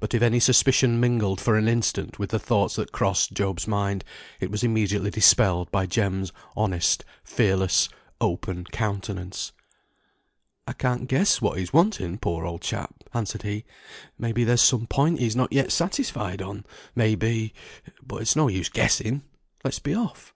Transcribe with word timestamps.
But 0.00 0.14
if 0.14 0.22
any 0.22 0.40
suspicion 0.40 0.98
mingled 1.00 1.38
for 1.38 1.54
an 1.58 1.68
instant 1.68 2.18
with 2.18 2.30
the 2.30 2.38
thoughts 2.38 2.76
that 2.76 2.92
crossed 2.92 3.34
Job's 3.34 3.68
mind, 3.68 4.04
it 4.40 4.50
was 4.50 4.64
immediately 4.64 5.10
dispelled 5.10 5.70
by 5.70 5.84
Jem's 5.84 6.32
honest, 6.56 7.04
fearless, 7.22 7.90
open 8.22 8.64
countenance. 8.64 9.52
"I 10.66 10.72
can't 10.72 11.06
guess 11.08 11.42
what 11.42 11.58
he's 11.58 11.74
wanting, 11.74 12.16
poor 12.16 12.46
old 12.46 12.62
chap," 12.62 13.04
answered 13.12 13.42
he. 13.42 13.66
"May 14.18 14.32
be 14.32 14.44
there's 14.44 14.62
some 14.62 14.86
point 14.86 15.18
he's 15.20 15.36
not 15.36 15.52
yet 15.52 15.70
satisfied 15.72 16.40
on; 16.40 16.64
may 16.96 17.14
be 17.14 17.52
but 18.02 18.22
it's 18.22 18.36
no 18.36 18.48
use 18.48 18.70
guessing; 18.70 19.24
let's 19.62 19.78
be 19.78 19.92
off." 19.94 20.32